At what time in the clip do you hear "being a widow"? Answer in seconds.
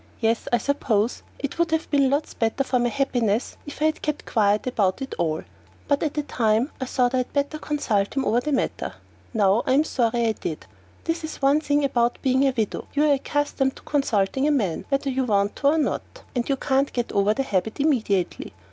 12.23-12.87